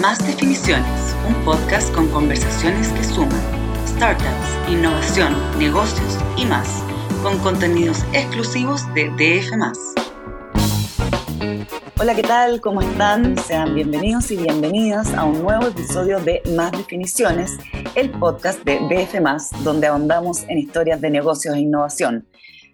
[0.00, 3.38] Más Definiciones, un podcast con conversaciones que suman
[3.86, 6.82] startups, innovación, negocios y más,
[7.22, 9.52] con contenidos exclusivos de DF.
[12.00, 12.62] Hola, ¿qué tal?
[12.62, 13.36] ¿Cómo están?
[13.36, 17.58] Sean bienvenidos y bienvenidas a un nuevo episodio de Más Definiciones,
[17.94, 22.26] el podcast de DF, donde ahondamos en historias de negocios e innovación.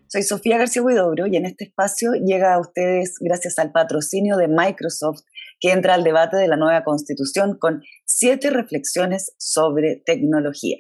[0.06, 4.48] Soy Sofía García Huidobro y en este espacio llega a ustedes gracias al patrocinio de
[4.48, 5.22] Microsoft
[5.60, 10.76] que entra al debate de la nueva constitución con siete reflexiones sobre tecnología.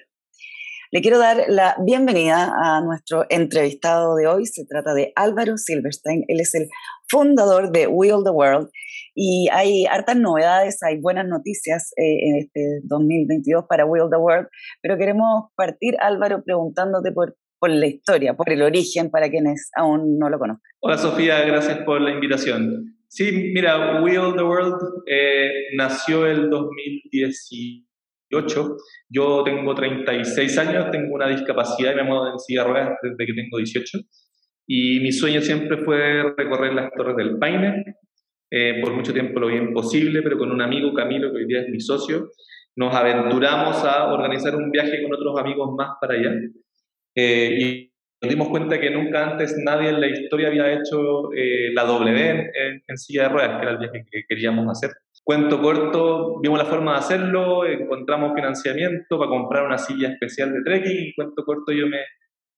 [0.90, 4.46] Le quiero dar la bienvenida a nuestro entrevistado de hoy.
[4.46, 6.24] Se trata de Álvaro Silverstein.
[6.28, 6.68] Él es el
[7.10, 8.70] fundador de Will the World
[9.14, 14.48] y hay hartas novedades, hay buenas noticias eh, en este 2022 para Will the World,
[14.80, 20.18] pero queremos partir, Álvaro, preguntándote por por la historia, por el origen, para quienes aún
[20.18, 20.70] no lo conozcan.
[20.80, 22.97] Hola Sofía, gracias por la invitación.
[23.10, 24.76] Sí, mira, Will the World
[25.06, 28.76] eh, nació el 2018.
[29.08, 33.26] Yo tengo 36 años, tengo una discapacidad y me muevo en silla de ruedas desde
[33.26, 33.98] que tengo 18.
[34.66, 37.96] Y mi sueño siempre fue recorrer las Torres del Paine.
[38.50, 41.62] Eh, por mucho tiempo lo vi imposible, pero con un amigo, Camilo, que hoy día
[41.62, 42.28] es mi socio,
[42.76, 46.34] nos aventuramos a organizar un viaje con otros amigos más para allá.
[47.14, 47.87] Eh,
[48.20, 52.50] nos dimos cuenta que nunca antes nadie en la historia había hecho eh, la W
[52.86, 54.90] en, silla de ruedas, que era el viaje que queríamos hacer.
[55.22, 60.62] Cuento corto, vimos la forma de hacerlo, encontramos financiamiento para comprar una silla especial de
[60.64, 61.98] trekking cuento corto yo me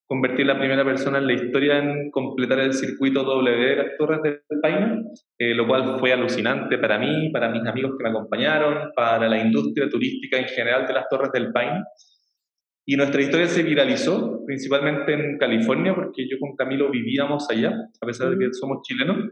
[0.06, 3.96] convertí en la primera persona en la historia en completar el circuito W de las
[3.96, 5.04] Torres del Paine,
[5.38, 9.38] eh, lo cual fue alucinante para mí, para mis amigos que me acompañaron, para la
[9.38, 11.84] industria turística en general de las Torres del Paine.
[12.86, 18.06] Y nuestra historia se viralizó, principalmente en California, porque yo con Camilo vivíamos allá, a
[18.06, 19.30] pesar de que somos chilenos,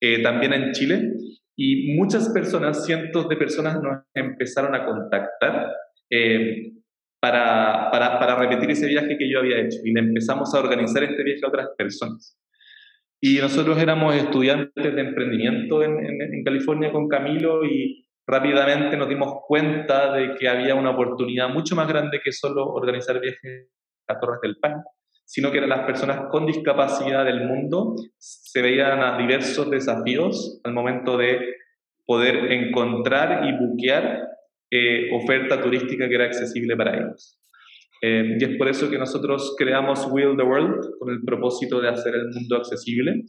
[0.00, 1.12] eh, también en Chile.
[1.56, 5.72] Y muchas personas, cientos de personas nos empezaron a contactar
[6.10, 6.72] eh,
[7.20, 9.78] para, para, para, repetir ese viaje que yo había hecho.
[9.84, 12.38] Y le empezamos a organizar este viaje a otras personas.
[13.20, 19.08] Y nosotros éramos estudiantes de emprendimiento en, en, en California con Camilo y rápidamente nos
[19.08, 23.68] dimos cuenta de que había una oportunidad mucho más grande que solo organizar viajes
[24.08, 24.82] a Torres del Paine,
[25.24, 31.16] sino que las personas con discapacidad del mundo se veían a diversos desafíos al momento
[31.16, 31.54] de
[32.04, 34.28] poder encontrar y buquear
[34.70, 37.38] eh, oferta turística que era accesible para ellos.
[38.02, 41.88] Eh, y es por eso que nosotros creamos Will the World con el propósito de
[41.88, 43.22] hacer el mundo accesible.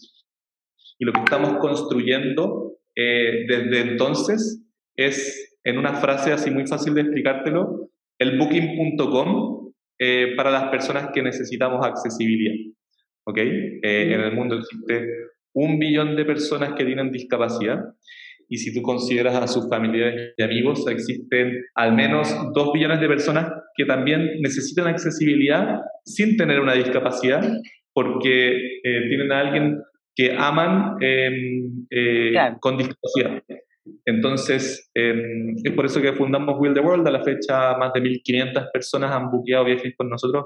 [0.97, 4.60] Y lo que estamos construyendo eh, desde entonces
[4.95, 11.09] es, en una frase así muy fácil de explicártelo, el booking.com eh, para las personas
[11.13, 12.55] que necesitamos accesibilidad.
[13.27, 13.37] ¿Ok?
[13.37, 15.07] Eh, en el mundo existe
[15.53, 17.79] un billón de personas que tienen discapacidad
[18.47, 23.07] y si tú consideras a sus familiares y amigos, existen al menos dos billones de
[23.07, 27.41] personas que también necesitan accesibilidad sin tener una discapacidad
[27.93, 29.81] porque eh, tienen a alguien
[30.15, 31.85] que aman em,
[32.59, 33.41] con discapacidad.
[34.05, 37.07] Entonces, em, es por eso que fundamos Will the World.
[37.07, 40.45] A la fecha, más de 1.500 personas han buqueado viajes con nosotros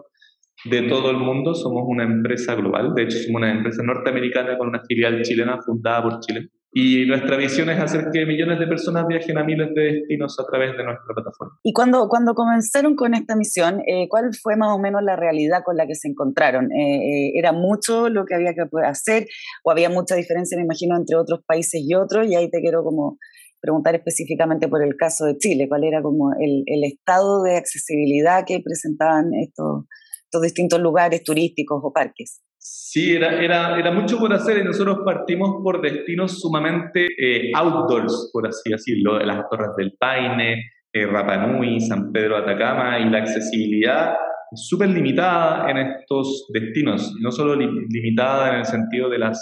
[0.66, 1.54] de todo el mundo.
[1.54, 2.94] Somos una empresa global.
[2.96, 6.50] De hecho, somos una empresa norteamericana con una filial chilena fundada por Chile.
[6.78, 10.46] Y nuestra visión es hacer que millones de personas viajen a miles de destinos a
[10.46, 11.58] través de nuestra plataforma.
[11.64, 15.60] Y cuando, cuando comenzaron con esta misión, eh, ¿cuál fue más o menos la realidad
[15.64, 16.66] con la que se encontraron?
[16.74, 19.26] Eh, eh, ¿Era mucho lo que había que hacer
[19.64, 22.28] o había mucha diferencia, me imagino, entre otros países y otros?
[22.28, 23.20] Y ahí te quiero como
[23.66, 28.46] preguntar específicamente por el caso de Chile, cuál era como el, el estado de accesibilidad
[28.46, 29.86] que presentaban estos,
[30.24, 32.42] estos distintos lugares turísticos o parques.
[32.58, 38.30] Sí, era, era, era, mucho por hacer y nosotros partimos por destinos sumamente eh, outdoors,
[38.34, 43.00] por así decirlo, de las Torres del Paine, eh, Rapa Nui, San Pedro de Atacama,
[43.00, 44.16] y la accesibilidad
[44.52, 49.40] es súper limitada en estos destinos, no solo limitada en el sentido de las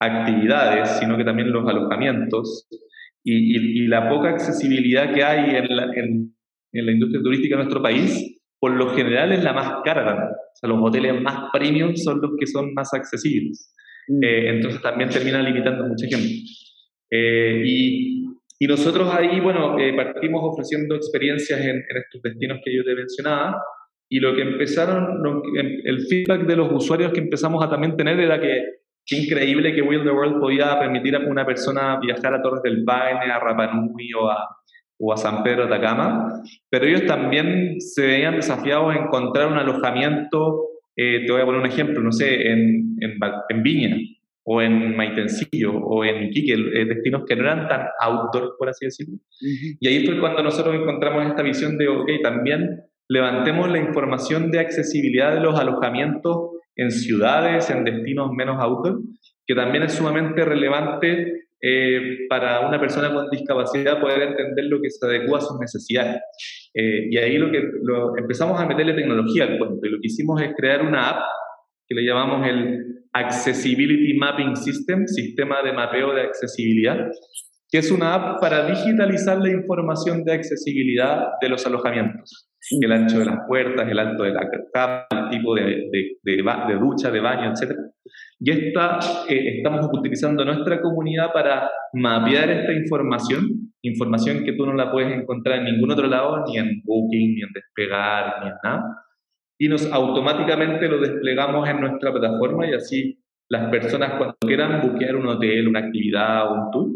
[0.00, 2.66] actividades, sino que también los alojamientos
[3.28, 6.32] y, y, la poca accesibilidad que hay en la, en,
[6.72, 10.54] en la industria turística de nuestro país, por lo general es la más cara O
[10.54, 13.74] sea, los hoteles más premium son los que son más accesibles.
[14.06, 14.22] Mm.
[14.22, 16.34] Eh, entonces también termina limitando a mucha gente.
[17.10, 18.26] Eh, y,
[18.60, 22.94] y, nosotros ahí, bueno, eh, partimos ofreciendo experiencias en, en, estos destinos que yo te
[22.94, 23.60] mencionaba.
[24.08, 25.20] Y lo que empezaron,
[25.84, 28.62] el feedback de los usuarios que empezamos a también tener era que
[29.06, 32.84] qué increíble que Will the World podía permitir a una persona viajar a Torres del
[32.84, 34.56] Paine, a Rapa Nui o a,
[34.98, 39.58] o a San Pedro de Atacama, pero ellos también se veían desafiados a encontrar un
[39.58, 40.64] alojamiento,
[40.96, 43.18] eh, te voy a poner un ejemplo, no sé, en, en,
[43.48, 43.96] en Viña,
[44.48, 48.86] o en Maitencillo, o en Iquique, eh, destinos que no eran tan outdoor, por así
[48.86, 49.18] decirlo.
[49.80, 54.60] Y ahí fue cuando nosotros encontramos esta visión de, ok, también levantemos la información de
[54.60, 59.00] accesibilidad de los alojamientos en ciudades, en destinos menos outdoor,
[59.46, 64.90] que también es sumamente relevante eh, para una persona con discapacidad poder entender lo que
[64.90, 66.20] se adecua a sus necesidades.
[66.74, 69.86] Eh, y ahí lo que lo, empezamos a meterle tecnología al cuento.
[69.86, 71.24] Y lo que hicimos es crear una app
[71.88, 77.08] que le llamamos el Accessibility Mapping System, sistema de mapeo de accesibilidad,
[77.68, 82.48] que es una app para digitalizar la información de accesibilidad de los alojamientos.
[82.80, 86.74] El ancho de las puertas, el alto de la cama, el tipo de, de, de,
[86.78, 87.76] ducha, de baño, etc.
[88.40, 88.98] Y esta,
[89.28, 95.12] eh, estamos utilizando nuestra comunidad para mapear esta información, información que tú no la puedes
[95.12, 99.04] encontrar en ningún otro lado, ni en Booking, ni en Despegar, ni en nada.
[99.58, 105.16] Y nos automáticamente lo desplegamos en nuestra plataforma y así las personas cuando quieran buquear
[105.16, 106.90] un hotel, una actividad un tour,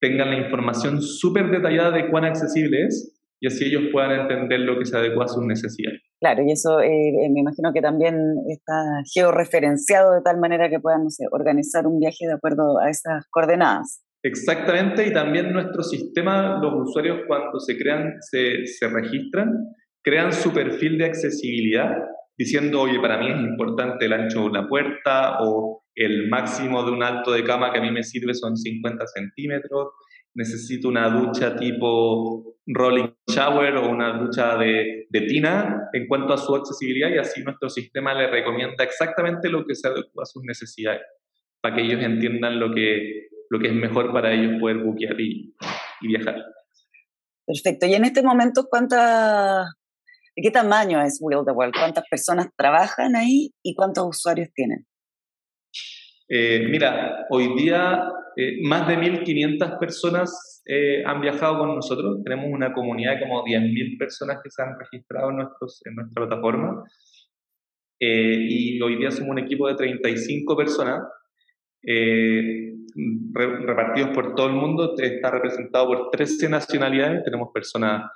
[0.00, 4.78] tengan la información súper detallada de cuán accesible es y así ellos puedan entender lo
[4.78, 6.00] que se adecua a sus necesidades.
[6.20, 8.16] Claro, y eso eh, eh, me imagino que también
[8.48, 14.02] está georreferenciado de tal manera que puedan organizar un viaje de acuerdo a esas coordenadas.
[14.22, 19.50] Exactamente, y también nuestro sistema, los usuarios cuando se crean, se, se registran,
[20.02, 21.94] crean su perfil de accesibilidad
[22.36, 26.92] diciendo, oye, para mí es importante el ancho de una puerta o el máximo de
[26.92, 29.88] un alto de cama que a mí me sirve son 50 centímetros,
[30.34, 36.38] necesito una ducha tipo rolling shower o una ducha de, de, tina en cuanto a
[36.38, 40.42] su accesibilidad y así nuestro sistema le recomienda exactamente lo que se adecua a sus
[40.44, 41.02] necesidades
[41.62, 45.54] para que ellos entiendan lo que, lo que es mejor para ellos poder buquear y,
[46.02, 46.44] y viajar.
[47.46, 47.86] Perfecto.
[47.86, 49.66] Y en este momento, ¿cuántas,
[50.36, 51.74] ¿de qué tamaño es Will the World?
[51.74, 54.86] ¿Cuántas personas trabajan ahí y cuántos usuarios tienen?
[56.28, 62.22] Eh, mira, hoy día eh, más de 1.500 personas eh, han viajado con nosotros.
[62.22, 66.26] Tenemos una comunidad de como 10.000 personas que se han registrado en, nuestros, en nuestra
[66.26, 66.84] plataforma.
[67.98, 71.02] y hoy día somos un equipo de 35 personas
[73.32, 74.94] repartidos por todo el mundo.
[74.98, 77.24] Está representado por 13 nacionalidades.
[77.24, 78.10] Tenemos personas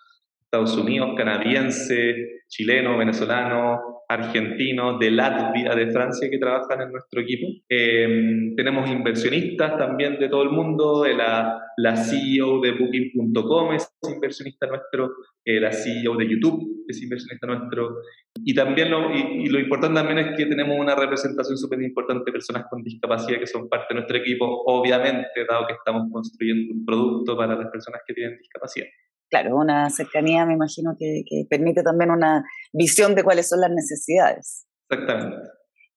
[0.52, 7.47] Estados Unidos, canadiense, chileno, venezolano, argentino, de Latvia, de Francia que trabajan en nuestro equipo.
[7.69, 14.67] Em, tenemos inversionistas también de todo el mundo, la, la CEO de Booking.com es inversionista
[14.67, 15.12] nuestro,
[15.44, 17.99] eh, la CEO de YouTube es inversionista nuestro.
[18.44, 22.32] Y también lo, y, lo importante también es que tenemos una representación súper importante de
[22.32, 26.85] personas con discapacidad que son parte de nuestro equipo, obviamente, dado que estamos construyendo un
[26.85, 28.88] producto para las personas que tienen discapacidad
[29.31, 34.67] claro, una cercanía, me imagino, que, permite también una visión de cuáles son las necesidades.
[34.91, 35.37] Exactamente.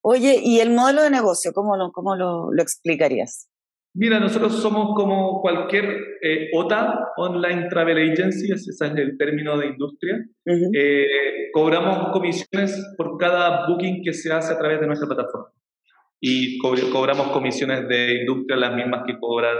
[0.02, 3.50] Oye, ¿y el modelo de negocio, cómo lo, cómo lo, explicarías?
[3.96, 5.84] Mira, nosotros somos como cualquier
[6.20, 10.16] eh, OTA, Online Travel Agency, ese es el término de industria.
[10.44, 15.48] Eh, cobramos comisiones por cada booking que se hace a través de nuestra plataforma.
[16.20, 19.56] Y cobramos comisiones de industria las mismas que cobran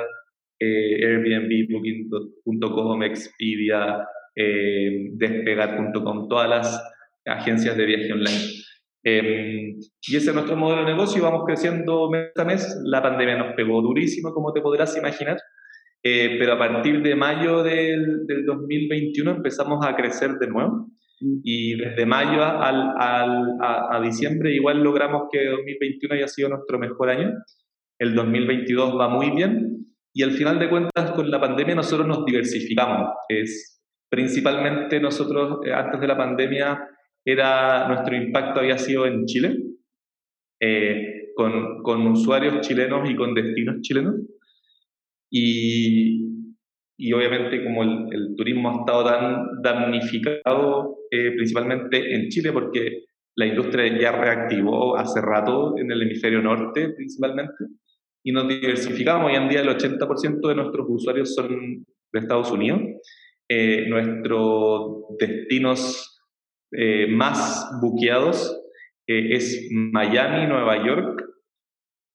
[0.59, 6.95] eh, Airbnb, Booking.com, Expedia, eh, Despegar.com, todas las
[7.27, 8.65] agencias de viaje online.
[9.07, 9.79] Em,
[10.09, 12.81] y ese es nuestro modelo de negocio vamos creciendo mes a mes.
[12.85, 15.37] La pandemia nos pegó durísimo, como te podrás imaginar,
[16.03, 20.89] eh, pero a partir de mayo del, del, 2021 empezamos a crecer de nuevo
[21.21, 21.41] mm.
[21.43, 26.79] y desde mayo al, al, a, a, diciembre igual logramos que 2021 haya sido nuestro
[26.79, 27.31] mejor año.
[27.99, 32.25] El 2022 va muy bien y al final de cuentas, con la pandemia nosotros nos
[32.25, 33.11] diversificamos.
[33.29, 36.89] Es, principalmente nosotros, eh, antes de la pandemia,
[37.25, 39.57] era, nuestro impacto había sido en Chile,
[40.61, 44.15] eh, con, con, usuarios chilenos y con destinos chilenos.
[45.33, 46.47] Y,
[46.97, 53.05] y obviamente como el, el, turismo ha estado tan damnificado, eh, principalmente en Chile, porque
[53.37, 57.65] la industria ya reactivó hace rato en el hemisferio norte principalmente,
[58.25, 59.31] y nos diversificamos.
[59.31, 62.81] Hoy en día el 80% de nuestros usuarios son de Estados Unidos.
[63.49, 66.23] Eh, nuestros destinos
[66.73, 68.63] eh, más buqueados
[69.07, 71.23] eh, es Miami, Nueva York,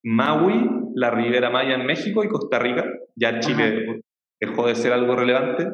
[0.04, 2.86] Maui, la Ribera Maya en México y Costa Rica.
[3.16, 4.02] Ya Chile
[4.42, 5.68] dejó de ser algo relevante.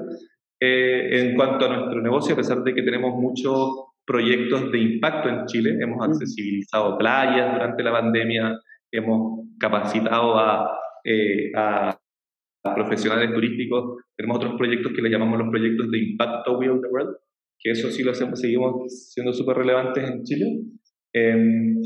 [0.59, 5.45] en cuanto a nuestro negocio, a pesar de que tenemos muchos proyectos de impacto en
[5.45, 8.59] Chile, hemos accesibilizado playas durante la pandemia,
[8.97, 10.35] hemos capacitado
[11.03, 11.97] eh, a,
[12.75, 17.15] profesionales turísticos, tenemos otros proyectos que le llamamos los proyectos de impacto We the World,
[17.59, 20.61] que eso sí lo hacemos, seguimos siendo súper relevantes en Chile.
[21.13, 21.79] Em,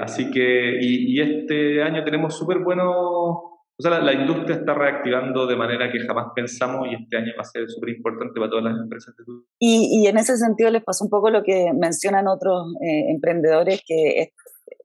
[0.00, 5.56] así que, y, este año tenemos súper buenos, o sea, la, industria está reactivando de
[5.56, 8.80] manera que jamás pensamos y este año va a ser súper importante para todas las
[8.80, 9.14] empresas.
[9.14, 9.24] De
[9.58, 14.32] y, y en ese sentido les pasó un poco lo que mencionan otros emprendedores, que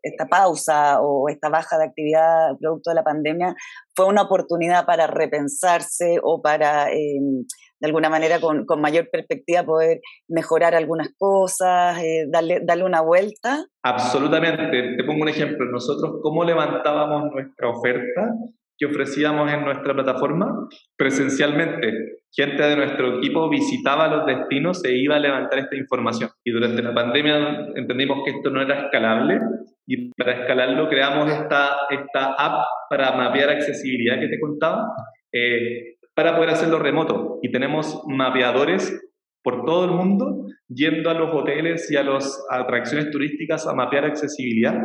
[0.02, 3.56] esta pausa o esta baja de actividad producto de la pandemia
[3.96, 7.46] fue una oportunidad para repensarse o para, em,
[7.80, 13.66] de alguna manera, con, mayor perspectiva, poder mejorar algunas cosas, eh, darle, darle una vuelta?
[13.84, 14.96] Absolutamente.
[14.98, 15.66] Te pongo un ejemplo.
[15.66, 18.34] Nosotros, ¿cómo levantábamos nuestra oferta?
[18.78, 22.20] Que ofrecíamos en nuestra plataforma presencialmente.
[22.32, 26.30] Gente de nuestro equipo visitaba los destinos e iba a levantar esta información.
[26.44, 29.40] Y durante la pandemia entendimos que esto no era escalable
[29.86, 34.94] y para escalarlo creamos esta, esta app para mapear accesibilidad que te contaba,
[35.32, 37.40] eh, para poder hacerlo remoto.
[37.42, 39.00] Y tenemos mapeadores
[39.44, 44.06] por todo el mundo yendo a los hoteles y a las atracciones turísticas a mapear
[44.06, 44.76] accesibilidad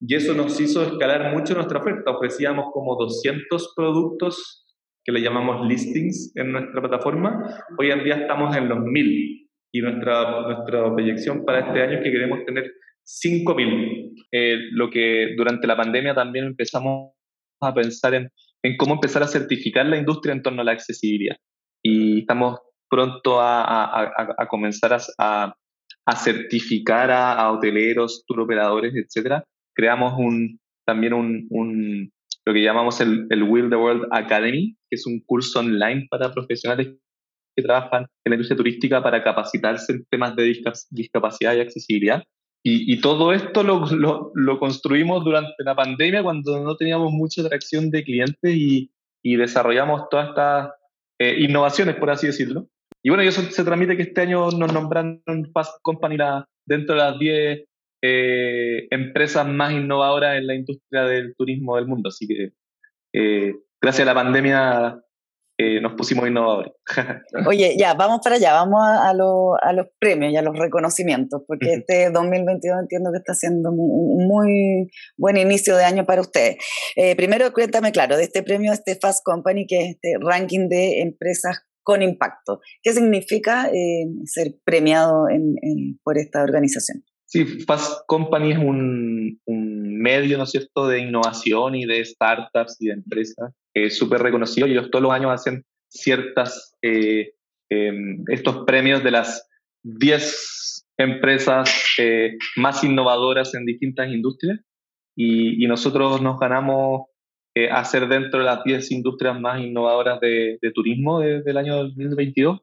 [0.00, 2.10] y eso nos hizo escalar mucho nuestra oferta.
[2.10, 4.66] Ofrecíamos como 200 productos
[5.04, 7.38] que le llamamos listings en nuestra plataforma.
[7.78, 12.04] Hoy en día estamos en los 1000 y nuestra, nuestra proyección para este año es
[12.04, 12.72] que queremos tener
[13.04, 14.12] 5000.
[14.32, 17.12] Eh, lo que durante la pandemia también empezamos
[17.60, 18.28] a pensar en,
[18.62, 21.36] en cómo empezar a certificar la industria en torno a la accesibilidad.
[21.80, 22.60] Y estamos
[22.92, 25.56] pronto a, a, a comenzar a,
[26.04, 29.42] a certificar a, hoteleros, tour operadores, etcétera,
[29.74, 32.12] creamos un, también un, un,
[32.44, 36.34] lo que llamamos el, el Will the World Academy, que es un curso online para
[36.34, 36.88] profesionales
[37.56, 40.54] que trabajan en la industria turística para capacitarse en temas de
[40.90, 42.22] discapacidad y accesibilidad.
[42.62, 47.40] Y, y todo esto lo, lo, lo, construimos durante la pandemia cuando no teníamos mucha
[47.40, 48.90] atracción de clientes y,
[49.22, 50.70] y desarrollamos todas estas
[51.18, 52.68] eh, innovaciones, por así decirlo.
[53.02, 56.94] Y bueno, y eso se transmite que este año nos nombraron Fast Company la, dentro
[56.94, 57.64] de las 10
[58.04, 62.08] eh, empresas más innovadoras en la industria del turismo del mundo.
[62.08, 62.50] Así que
[63.12, 65.00] eh, gracias a la pandemia
[65.58, 66.72] eh, nos pusimos innovadores.
[67.46, 71.74] Oye, ya, vamos para allá, vamos a, a, los premios y a los reconocimientos, porque
[71.74, 76.56] este 2022 entiendo que está siendo un muy buen inicio de año para ustedes.
[77.16, 81.62] primero, cuéntame, claro, de este premio, este Fast Company, que es este ranking de empresas
[81.82, 82.60] con impacto.
[82.82, 83.70] ¿Qué significa
[84.24, 85.26] ser premiado
[86.02, 87.04] por esta organización?
[87.24, 92.76] Sí, Fast Company es un, un, medio, ¿no es cierto?, de innovación y de startups
[92.80, 97.32] y de empresas es súper reconocido ellos todos los años hacen ciertas, eh,
[97.70, 99.48] em, estos premios de las
[99.82, 104.60] 10 empresas eh, más innovadoras en distintas industrias
[105.16, 107.06] y, y nosotros nos ganamos
[107.54, 107.70] eh,
[108.08, 112.60] dentro de las 10 industrias más innovadoras de, de turismo desde el año 2022,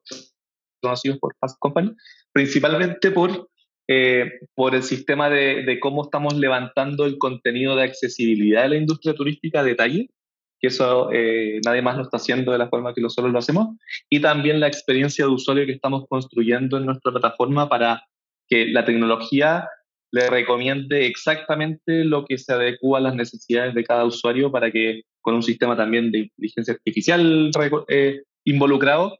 [0.81, 1.95] conocidos por Fast Company,
[2.31, 3.49] principalmente por
[3.91, 8.75] eh, por el sistema de, de, cómo estamos levantando el contenido de accesibilidad de la
[8.75, 10.11] industria turística a detalle,
[10.59, 13.69] que eso eh, nadie más lo está haciendo de la forma que nosotros lo hacemos,
[14.07, 18.03] y también la experiencia de usuario que estamos construyendo en nuestra plataforma para
[18.47, 19.67] que la tecnología
[20.11, 25.01] le recomiende exactamente lo que se adecua a las necesidades de cada usuario para que
[25.21, 27.51] con un sistema también de inteligencia artificial
[27.87, 29.17] eh, involucrado,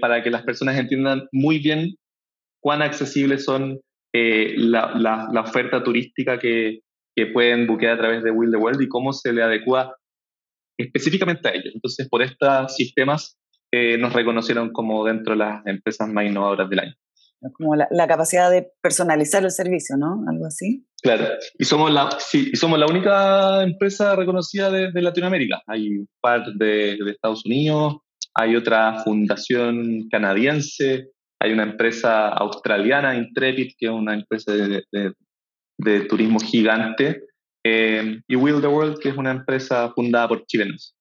[0.00, 1.96] para que las personas entiendan muy bien
[2.60, 3.80] cuán accesibles son
[4.12, 6.80] eh, la, la, oferta turística que,
[7.14, 9.96] que, pueden buquear a través de Will the World y cómo se le adecua
[10.78, 11.72] específicamente a ellos.
[11.74, 13.38] Entonces, por estos sistemas
[13.72, 16.94] eh, nos reconocieron como dentro de las empresas más innovadoras del año.
[17.54, 20.24] Como la, la, capacidad de personalizar el servicio, ¿no?
[20.28, 20.86] Algo así.
[21.02, 21.26] Claro,
[21.58, 25.62] y somos la, sí, y somos la única empresa reconocida de, de Latinoamérica.
[25.66, 27.96] Hay un par de, de Estados Unidos,
[28.34, 31.08] hay otra fundación canadiense,
[31.40, 34.84] hay una empresa australiana, Intrepid, que es una empresa de,
[35.78, 37.22] de, turismo gigante,
[37.64, 40.94] eh, y Will the World, que es una empresa fundada por chilenos.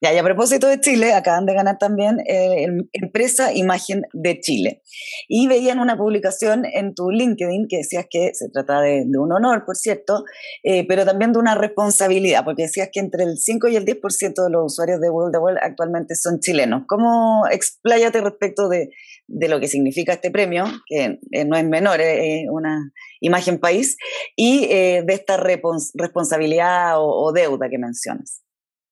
[0.00, 4.82] Ya, y a propósito de Chile, acaban de ganar también eh, Empresa Imagen de Chile.
[5.26, 9.64] Y veían una publicación en tu LinkedIn que decías que se trata de, un honor,
[9.66, 10.22] por cierto,
[10.62, 14.44] eh, pero también de una responsabilidad, porque decías que entre el 5 y el 10%
[14.44, 16.84] de los usuarios de World the World actualmente son chilenos.
[16.86, 18.90] ¿Cómo expláyate respecto de,
[19.26, 23.96] de lo que significa este premio, que eh, no es menor, es una imagen país,
[24.36, 28.44] y de esta responsabilidad o, o deuda que mencionas?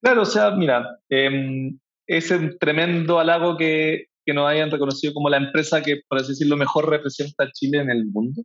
[0.02, 1.72] Claro, o sea, mira, eh,
[2.06, 6.28] es un tremendo halago que, que, nos hayan reconocido como la empresa que, por así
[6.28, 8.42] decirlo, mejor representa a Chile en el mundo.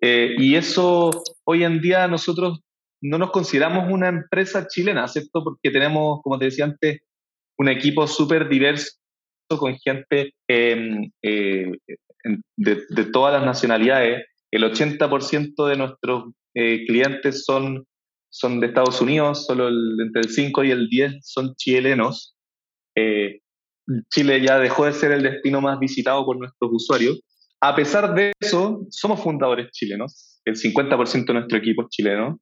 [0.00, 1.10] Eh, y eso,
[1.44, 2.60] hoy en día nosotros
[3.00, 5.42] no nos consideramos una empresa chilena, ¿cierto?
[5.42, 7.00] Porque tenemos, como te decía antes,
[7.58, 8.98] un equipo súper diverso
[9.48, 11.72] con gente em, eh,
[12.56, 14.26] de, de, todas las nacionalidades.
[14.50, 17.86] El 80% de nuestros clientes son,
[18.38, 22.36] son de Estados Unidos, solo entre el 5 y el 10 son chilenos.
[24.12, 27.20] Chile ya dejó de ser el destino más visitado por nuestros usuarios.
[27.60, 30.40] A pesar de eso, somos fundadores chilenos.
[30.44, 32.38] El 50% de nuestro equipo es chileno.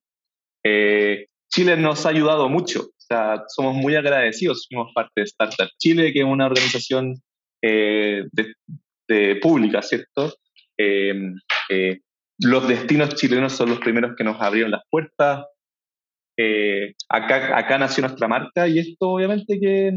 [0.65, 2.81] Eh, Chile nos ha ayudado mucho.
[2.81, 4.67] O sea, somos muy agradecidos.
[4.69, 7.15] Somos parte de Startup Chile, que es una organización
[7.63, 10.35] eh, de, pública, ¿cierto?
[10.79, 11.15] Eh,
[12.39, 15.45] los destinos chilenos son los primeros que nos abrieron las puertas.
[17.09, 19.93] Acá, acá nació nuestra marca y esto obviamente que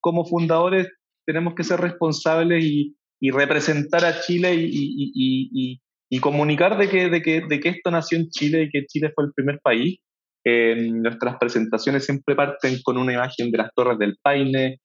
[0.00, 0.88] como fundadores
[1.26, 2.96] tenemos que ser responsables y,
[3.32, 5.80] representar a Chile y,
[6.20, 9.24] comunicar de que, de, que, de que esto nació en Chile y que Chile fue
[9.24, 9.98] el primer país.
[10.44, 14.78] nuestras presentaciones siempre parten con una imagen de las Torres del Paine.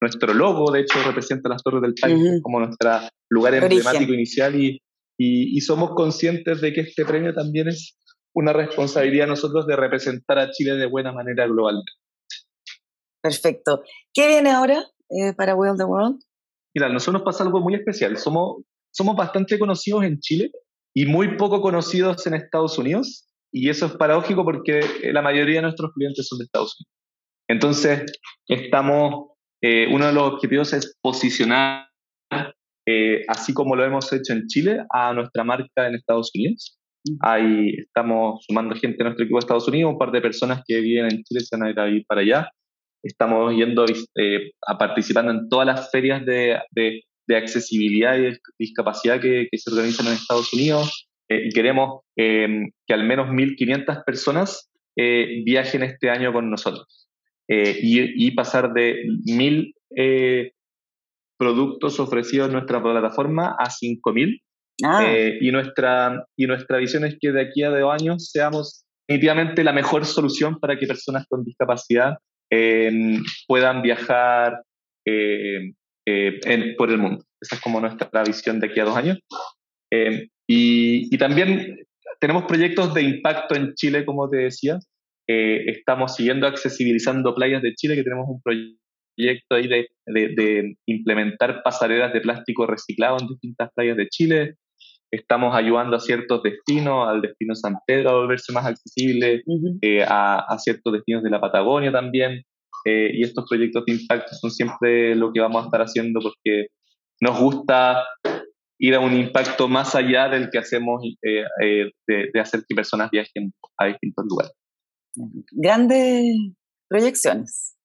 [0.00, 2.90] Nuestro logo, de hecho, representa las Torres del Paine como nuestro
[3.28, 7.98] lugar emblemático inicial y, somos conscientes de que este premio también es
[8.38, 11.90] una responsabilidad de nosotros de representar a Chile de buena manera globalmente.
[13.20, 13.82] Perfecto.
[14.14, 16.20] ¿Qué viene ahora eh, para Will the World?
[16.72, 18.16] Mira, a nosotros nos pasa algo muy especial.
[18.16, 18.62] Somos,
[18.94, 20.52] somos bastante conocidos en Chile
[20.94, 23.28] y muy poco conocidos en Estados Unidos.
[23.52, 26.94] Y eso es paradójico porque la mayoría de nuestros clientes son de Estados Unidos.
[27.50, 28.12] Entonces,
[28.46, 31.88] estamos, eh, uno de los objetivos es posicionar,
[32.86, 36.77] eh, así como lo hemos hecho en Chile, a nuestra marca en Estados Unidos.
[37.20, 40.80] Ahí estamos sumando gente a nuestro equipo de Estados Unidos, un par de personas que
[40.80, 42.50] viven en Chile se van a ir para allá.
[43.02, 43.84] Estamos yendo
[44.16, 49.70] eh, a participando en todas las ferias de, de, accesibilidad y discapacidad que, que, se
[49.70, 55.82] organizan en Estados Unidos eh, y queremos em, que al menos 1.500 personas eh, viajen
[55.82, 57.08] este año con nosotros
[57.50, 59.72] y, y, pasar de 1.000
[61.38, 64.42] productos ofrecidos en nuestra plataforma a 5.000.
[64.84, 65.04] Ah.
[65.40, 69.72] y, nuestra, y nuestra visión es que de aquí a dos años seamos definitivamente la
[69.72, 72.18] mejor solución para que personas con discapacidad
[73.46, 74.62] puedan viajar
[75.06, 75.72] eh,
[76.06, 77.24] eh, por el mundo.
[77.40, 79.18] Esa es como nuestra visión de aquí a dos años.
[79.90, 81.78] Em, y, también
[82.20, 84.78] tenemos proyectos de impacto en Chile, como te decía.
[85.28, 91.62] Eh, estamos siguiendo accesibilizando playas de Chile, que tenemos un proyecto ahí de, de, implementar
[91.62, 94.54] pasarelas de plástico reciclado en distintas playas de Chile.
[95.10, 99.42] Estamos ayudando a ciertos destinos, al destino San Pedro a volverse más accesible,
[99.80, 102.42] eh, a, ciertos destinos de la Patagonia también.
[102.84, 106.68] Eh, y estos proyectos de impacto son siempre lo que vamos a estar haciendo porque
[107.20, 108.04] nos gusta
[108.78, 113.52] ir a un impacto más allá del que hacemos eh, de, hacer que personas viajen
[113.78, 114.52] a distintos lugares.
[115.52, 116.24] Grandes
[116.88, 117.76] proyecciones.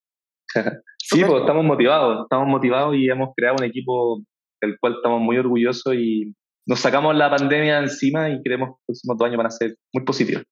[1.00, 4.22] sí, pues estamos motivados, estamos motivados y hemos creado un equipo
[4.62, 6.34] del cual estamos muy orgullosos y
[6.66, 9.76] nos sacamos la pandemia encima y creemos que los próximos dos años van a ser
[9.94, 10.44] muy positivos.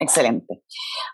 [0.00, 0.62] Excelente.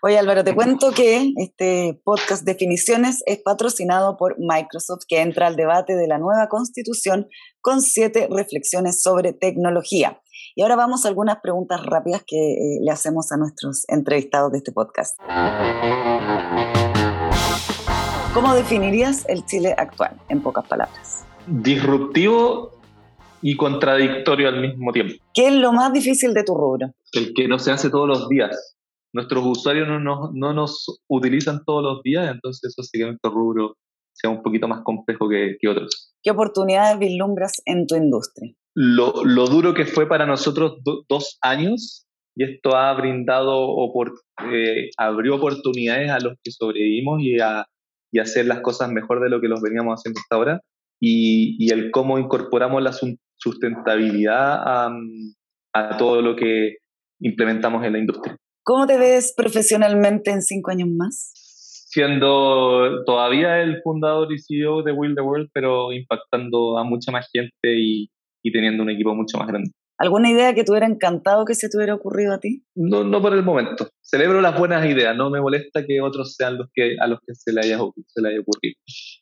[0.01, 5.55] Oye Álvaro, te cuento que este podcast Definiciones es patrocinado por Microsoft, que entra al
[5.55, 7.27] debate de la nueva constitución
[7.61, 10.19] con siete reflexiones sobre tecnología.
[10.55, 14.57] Y ahora vamos a algunas preguntas rápidas que eh, le hacemos a nuestros entrevistados de
[14.57, 15.17] este podcast.
[18.33, 21.25] ¿Cómo definirías el Chile actual, en pocas palabras?
[21.47, 22.80] Disruptivo
[23.41, 25.15] y contradictorio al mismo tiempo.
[25.33, 26.91] ¿Qué es lo más difícil de tu rubro?
[27.13, 28.77] El que no se hace todos los días.
[29.13, 33.31] Nuestros usuarios no nos, no nos utilizan todos los días, entonces eso hace que nuestro
[33.31, 33.75] rubro
[34.13, 36.13] sea un poquito más complejo que, que otros.
[36.23, 38.53] ¿Qué oportunidades vislumbras en tu industria?
[38.73, 40.77] Lo, lo duro que fue para nosotros
[41.09, 43.75] dos años, y esto ha brindado,
[44.53, 47.65] eh, abrió oportunidades a los que sobrevivimos y a,
[48.11, 50.61] y hacer las cosas mejor de lo que los veníamos haciendo hasta ahora.
[51.01, 53.01] Y, y, el cómo incorporamos las,
[53.41, 54.61] sustentabilidad
[55.73, 56.77] a, todo lo que
[57.19, 58.35] implementamos en la industria.
[58.63, 61.31] ¿Cómo te ves profesionalmente en cinco años más?
[61.89, 67.27] Siendo todavía el fundador y CEO de Will the World, pero impactando a mucha más
[67.31, 68.09] gente y,
[68.43, 69.71] y teniendo un equipo mucho más grande.
[70.01, 72.63] ¿Alguna idea que te hubiera encantado que se te hubiera ocurrido a ti?
[72.73, 73.87] No, no por el momento.
[74.01, 77.35] Celebro las buenas ideas, no me molesta que otros sean los que a los que
[77.35, 77.77] se le haya,
[78.07, 78.75] se le haya ocurrido.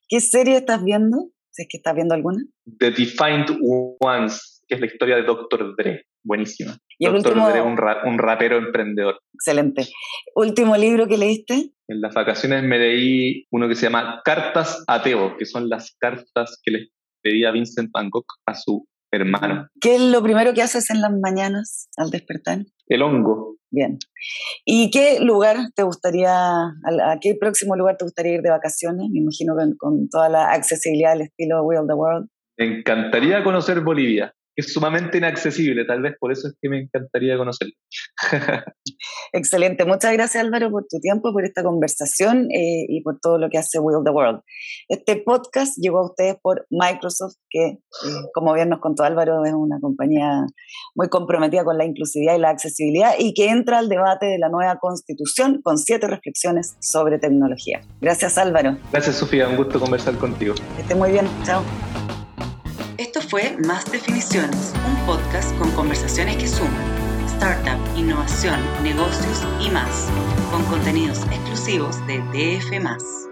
[0.08, 1.32] ¿Qué serie estás viendo?
[1.64, 2.44] Es que estás viendo alguna.
[2.80, 3.58] The Defined
[4.00, 5.76] Ones, que es la historia de Dr.
[5.76, 6.06] Dre.
[6.24, 6.78] Buenísima.
[6.98, 7.34] ¿Y Dr.
[7.34, 9.20] Dre, un, un, rapero emprendedor.
[9.34, 9.88] Excelente.
[10.36, 11.72] ¿Último libro que leíste?
[11.88, 15.96] En las vacaciones me leí uno que se llama Cartas a Teo, que son las
[15.98, 16.88] cartas que le
[17.22, 19.68] pedía Vincent Van Gogh a su hermano.
[19.82, 22.60] ¿Qué es lo primero que haces en las mañanas al despertar?
[22.88, 23.58] El hongo.
[23.72, 24.00] Bien.
[24.66, 29.10] ¿Y qué lugar te gustaría, a qué próximo lugar te gustaría ir de vacaciones?
[29.12, 32.28] Me imagino con, con toda la accesibilidad del estilo Will of the World.
[32.58, 37.38] Me encantaría conocer Bolivia, es sumamente inaccesible, tal vez por eso es que me encantaría
[37.38, 37.74] conocerlo.
[39.34, 43.50] Excelente, muchas gracias Álvaro por tu tiempo, por esta conversación eh, y por todo lo
[43.50, 44.42] que hace Will the World.
[44.88, 47.80] Este podcast llegó a ustedes por Microsoft, que eh,
[48.34, 50.46] como bien nos contó Álvaro, es una compañía
[50.96, 54.50] muy comprometida con la inclusividad y la accesibilidad y que entra al debate de la
[54.50, 57.82] nueva constitución con siete reflexiones sobre tecnología.
[58.02, 58.78] Gracias Álvaro.
[58.92, 60.56] Gracias Sofía, un gusto conversar contigo.
[60.76, 61.64] Que esté muy bien, chao.
[63.20, 70.08] Esto fue Más Definiciones, un podcast con conversaciones que suman startup, innovación, negocios y más,
[70.52, 73.29] con contenidos exclusivos de DF.